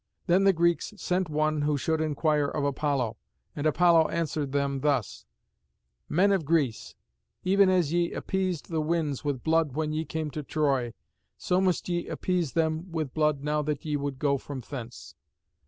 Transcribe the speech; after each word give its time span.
Then 0.25 0.45
the 0.45 0.51
Greeks 0.51 0.95
sent 0.97 1.29
one 1.29 1.61
who 1.61 1.77
should 1.77 2.01
inquire 2.01 2.47
of 2.47 2.63
Apollo; 2.63 3.17
and 3.55 3.67
Apollo 3.67 4.07
answered 4.09 4.51
them 4.51 4.79
thus: 4.79 5.25
'Men 6.09 6.31
of 6.31 6.43
Greece, 6.43 6.95
even 7.43 7.69
as 7.69 7.93
ye 7.93 8.11
appeased 8.11 8.69
the 8.71 8.81
winds 8.81 9.23
with 9.23 9.43
blood 9.43 9.73
when 9.75 9.93
ye 9.93 10.03
came 10.03 10.31
to 10.31 10.41
Troy, 10.41 10.95
so 11.37 11.61
must 11.61 11.87
ye 11.87 12.07
appease 12.07 12.53
them 12.53 12.91
with 12.91 13.13
blood 13.13 13.43
now 13.43 13.61
that 13.61 13.85
ye 13.85 13.95
would 13.95 14.17
go 14.17 14.39
from 14.39 14.61
thence.' 14.67 15.13